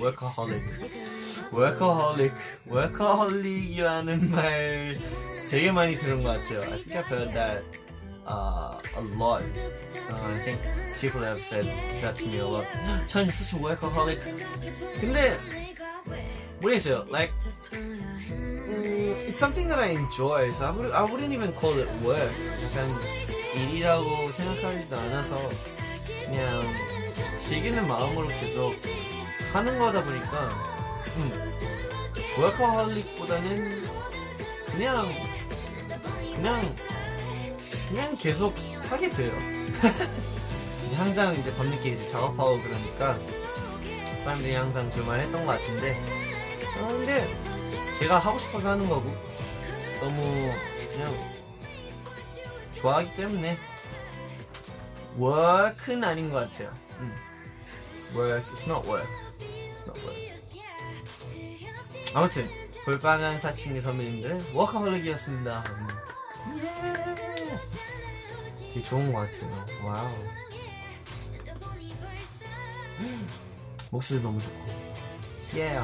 [0.00, 0.62] 워커홀릭.
[1.52, 2.32] 워커홀릭.
[2.70, 4.94] 워커홀릭이라는 말
[5.50, 6.60] 되게 많이 들은 것 같아요.
[6.62, 7.64] I think I've heard that
[8.26, 9.42] uh, a lot.
[9.42, 10.60] Uh, I think
[11.00, 11.66] people have said
[12.00, 12.64] that to me a lot.
[13.08, 14.20] 전 such a workaholic.
[15.00, 15.36] 근데
[16.60, 17.04] 모르겠어요.
[17.10, 17.32] Like
[17.72, 20.52] 음, it's something that I enjoy.
[20.52, 22.30] So I, would, I wouldn't even call it work.
[22.62, 22.88] 약간
[23.54, 25.48] 일이라고 생각하지도 않아서
[26.24, 26.60] 그냥
[27.36, 28.74] 즐기는 마음으로 계속
[29.52, 30.50] 하는 거다 보니까
[31.16, 31.32] 음,
[32.40, 33.82] 워커홀릭보다는
[34.66, 35.12] 그냥
[36.34, 36.60] 그냥
[37.88, 38.54] 그냥 계속
[38.88, 39.32] 하게 돼요.
[40.86, 43.18] 이제 항상 이제 밤늦게 이제 작업하고 그러니까
[44.20, 45.98] 사람들이 항상 그말 했던 것 같은데
[46.80, 47.28] 어, 근데
[47.94, 49.10] 제가 하고 싶어서 하는 거고
[50.00, 50.52] 너무
[50.92, 51.39] 그냥
[52.80, 53.56] 좋아하기 때문에
[55.18, 56.74] work는 아닌 것 같아요.
[56.98, 57.14] 음.
[58.14, 59.08] work, it's not work.
[59.38, 60.30] It's not work.
[62.14, 62.48] 아무튼
[62.84, 65.64] 볼빨간 사춘기 선배님들의 워커홀릭이었습니다.
[65.68, 65.88] 음.
[66.58, 66.62] 예.
[68.68, 69.50] 되게 좋은 것 같아요.
[69.84, 70.10] 와우.
[73.00, 73.26] 음.
[73.90, 74.64] 목소리 너무 좋고.
[75.56, 75.78] 예.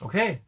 [0.00, 0.40] 오케이.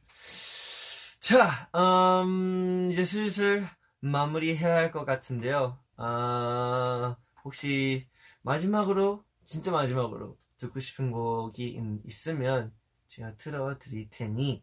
[1.25, 3.65] 자, 음, 이제 슬슬
[4.01, 5.79] 마무리해야 할 것 같은데요.
[5.97, 8.07] 아, 혹시
[8.43, 12.75] 마지막으로, 진짜 마지막으로 듣고 싶은 곡이 있- 있으면
[13.07, 14.63] 제가 틀어 드릴 테니,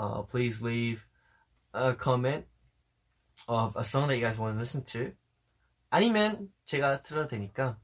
[0.00, 1.02] uh, please leave
[1.74, 2.46] a comment
[3.48, 5.16] of a song that you guys want to listen to.
[5.90, 7.80] 아니면 제가 틀어도 되니까.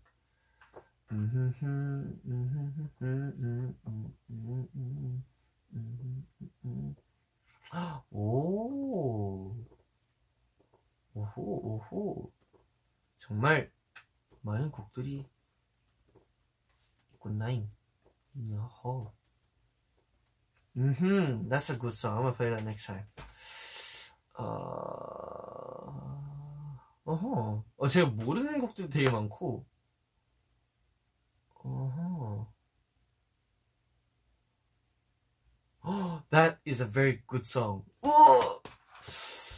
[8.10, 9.56] 오,
[11.14, 12.32] 오호, 오호.
[13.16, 13.72] 정말
[14.42, 15.26] 많은 곡들이
[17.14, 17.68] 있군나잉.
[18.52, 19.12] 야호.
[20.76, 22.18] 음, that's a good song.
[22.18, 23.06] I'm gonna play that next time.
[24.38, 24.44] 어,
[27.04, 27.64] 어허.
[27.76, 29.64] 어, 제가 모르는 곡도 되게 많고.
[31.54, 32.13] 어허.
[36.30, 37.84] that is a very good song.
[38.02, 38.62] 오!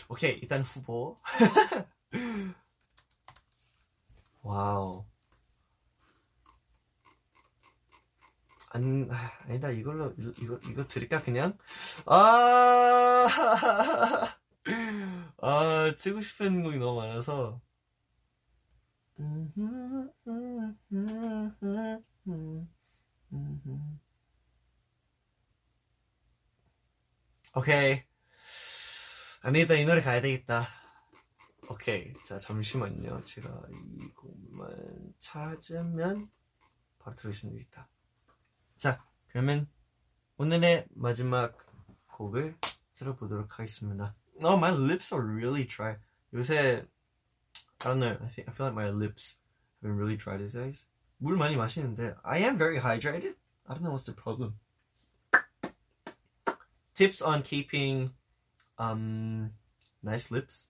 [0.09, 1.17] 오케이, 일단 후보.
[4.43, 5.05] 와우.
[8.71, 11.57] 안, 아, 아니다, 이걸로, 이거, 이거 드릴까, 그냥?
[12.07, 13.27] 아,
[15.43, 17.61] 아, 치고 싶은 곡이 너무 많아서.
[27.59, 28.03] 오케이.
[29.41, 30.69] 아니다, 이 노래 가야 되겠다.
[31.71, 32.13] 오케이.
[32.23, 33.25] 자, 잠시만요.
[33.25, 36.31] 제가 이 곡만 찾으면
[36.99, 37.89] 바로 들으시면 되겠다.
[38.77, 39.71] 자, 그러면
[40.37, 41.57] 오늘의 마지막
[42.09, 42.59] 곡을
[42.93, 44.15] 들어보도록 하겠습니다.
[44.45, 45.97] Oh, my lips are really dry.
[46.35, 46.87] 요새
[47.79, 48.19] I don't know.
[48.21, 49.41] I think I feel like my lips
[49.77, 50.87] have been really dry these days.
[51.17, 53.39] 물 많이 마시는데 I am very hydrated.
[53.65, 54.59] I don't know what's the problem.
[56.97, 58.11] Tips on keeping
[58.79, 59.53] um
[60.03, 60.69] nice lips.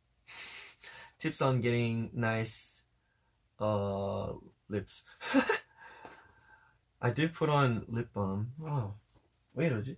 [1.20, 2.83] Tips on getting nice
[3.61, 4.33] uh
[4.68, 5.05] lips.
[7.01, 8.53] I did put on lip balm.
[8.61, 8.95] Oh,
[9.55, 9.97] 왜 이러지?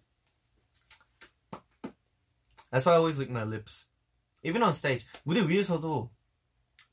[2.71, 3.87] That's why I always lick my lips.
[4.43, 5.07] Even on stage.
[5.25, 6.11] 무대 위에서도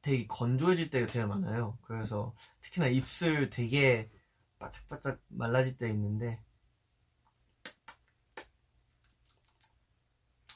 [0.01, 1.77] 되게 건조해질 때가 되게 많아요.
[1.81, 4.09] 그래서 특히나 입술 되게
[4.59, 6.41] 바짝바짝 말라질 때 있는데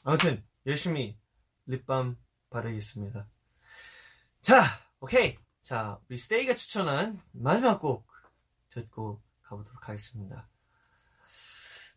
[0.04, 1.18] 아무튼 열심히
[1.66, 2.16] 립밤
[2.48, 3.28] 바르겠습니다.
[4.40, 4.62] 자,
[5.00, 5.38] 오케이.
[5.60, 8.06] 자, 우리 스테이가 추천한 마지막 곡
[8.70, 10.48] 듣고 가보도록 하겠습니다.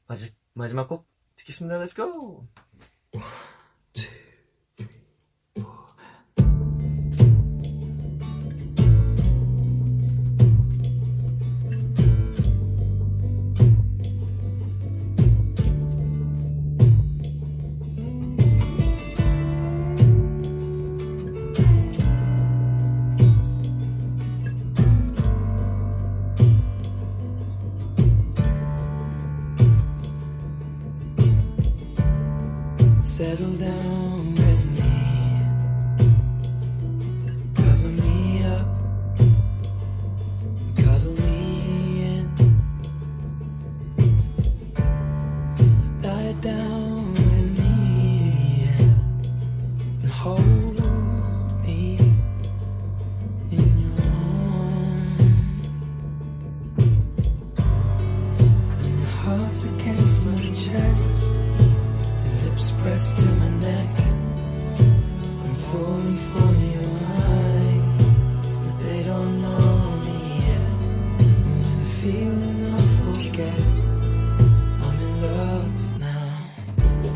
[0.05, 1.79] 마지, 마지막 곡 듣겠습니다.
[1.79, 2.47] Let's go!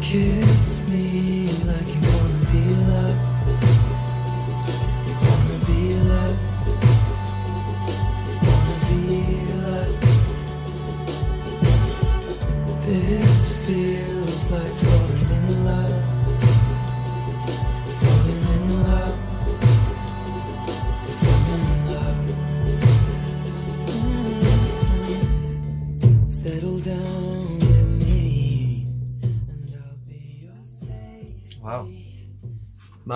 [0.09, 2.16] Kiss me like you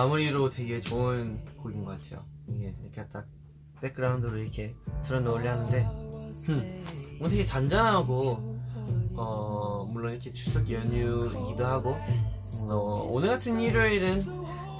[0.02, 2.24] 마무리로 되게 좋은 곡인 것 같아요.
[2.48, 3.24] 이게 이렇게 딱
[3.80, 4.74] 백그라운드로 이렇게
[5.04, 5.86] 틀어놓으려 하는데,
[6.48, 6.84] 음,
[7.30, 8.58] 되게 잔잔하고,
[9.14, 11.94] 어, 물론 이렇게 추석 연휴이기도 하고,
[12.62, 14.24] 어, 오늘 같은 일요일은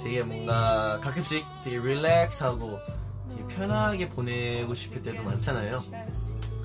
[0.03, 2.77] 되게 뭔가 가끔씩 되게 릴렉스하고
[3.47, 5.77] 편하게 보내고 싶을 때도 많잖아요.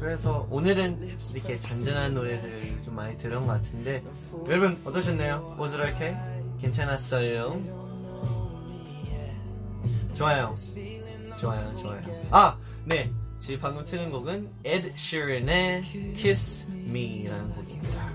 [0.01, 4.03] 그래서 오늘은 이렇게 잔잔한 노래들 좀 많이 들은 것 같은데
[4.49, 5.57] 여러분 어떠셨나요?
[5.61, 6.17] Was it?
[6.61, 7.88] 괜찮았어요?
[10.19, 10.53] 좋아요.
[11.39, 12.03] 좋아요, 좋아요.
[12.33, 13.09] 아, 네.
[13.39, 15.83] 지금 방금 트는 곡은 Ed Sheeran의
[16.17, 18.13] Kiss Me라는 곡입니다.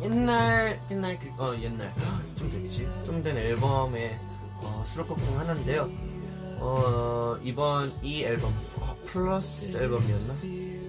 [0.00, 1.92] 옛날, 옛날, 그, 어, 옛날.
[2.34, 2.88] 좀 됐지?
[3.04, 4.18] 좀 된 앨범의
[4.62, 5.86] 어, 수록곡 중 하나인데요.
[6.60, 10.34] 어, 이번 이 앨범, 어, 플러스 앨범이었나?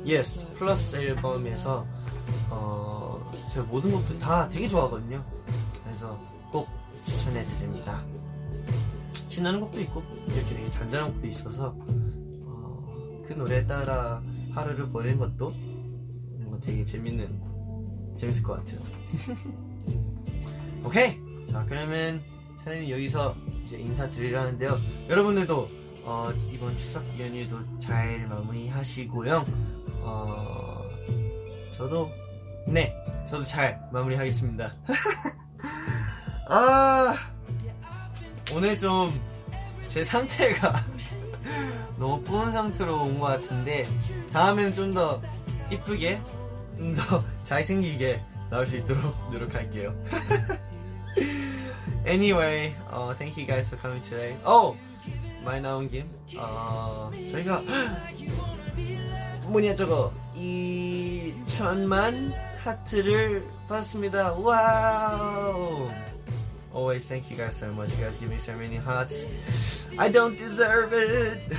[0.09, 1.86] Yes, 플러스 앨범에서,
[2.49, 5.21] 어, 제가 모든 곡들 다 되게 좋아하거든요.
[5.84, 6.17] 그래서
[6.49, 6.69] 꼭
[7.03, 8.01] 추천해 드립니다.
[9.34, 11.75] 신나는 곡도 있고 이렇게 되게 잔잔한 곡도 있어서
[12.45, 14.21] 어, 그 노래에 따라
[14.51, 15.49] 하루를 보내는 것도
[16.38, 17.41] 뭔가 되게 재밌는
[18.15, 18.79] 재밌을 것 같아요.
[20.86, 22.21] 오케이 자 그러면
[22.63, 23.34] 저는 여기서
[23.65, 24.79] 이제 인사드리려는데요.
[25.09, 25.69] 여러분들도
[26.03, 29.45] 어, 이번 추석 연휴도 잘 마무리하시고요.
[30.01, 30.84] 어,
[31.71, 32.11] 저도
[32.67, 32.95] 네
[33.27, 34.75] 저도 잘 마무리하겠습니다.
[36.49, 37.32] 아
[38.56, 39.12] 오늘 좀
[39.88, 40.74] 제 상태가
[41.99, 43.86] 너무 뿌은 상태로 온 것 같은데
[44.32, 45.22] 다음에는 좀 더
[45.72, 46.20] 이쁘게
[46.78, 49.93] 좀 더 잘생기게 나올 수 있도록 노력할게요.
[52.08, 54.36] anyway, uh, thank you guys for coming today.
[54.45, 54.76] Oh,
[55.43, 56.04] 말 나온 김,
[56.38, 57.62] 어, 저희가
[59.47, 62.32] 뭐냐 저거 2천만
[62.64, 64.34] 하트를 받았습니다.
[64.34, 65.89] 와우.
[66.72, 67.90] Always thank you guys so much.
[67.90, 69.24] You guys give me so many hearts.
[69.99, 71.38] I don't deserve it.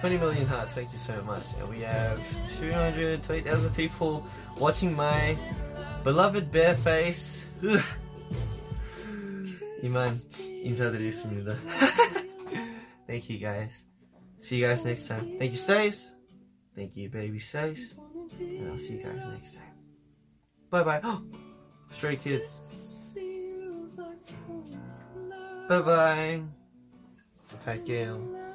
[0.00, 1.54] 20 million hearts, thank you so much.
[1.60, 2.18] And we have
[2.58, 4.26] 220,000 people
[4.58, 5.36] watching my
[6.02, 7.48] beloved bare face.
[9.82, 10.12] 이만
[10.64, 11.56] 인사드리겠습니다.
[13.06, 13.84] thank you guys.
[14.38, 15.24] See you guys next time.
[15.38, 16.16] Thank you, Stace.
[16.74, 17.94] Thank you, baby Stace.
[18.40, 19.74] And I'll see you guys next time.
[20.70, 21.00] Bye bye.
[21.88, 22.85] Stray kids.
[25.67, 26.43] Bye bye.
[27.65, 28.46] 갈게요.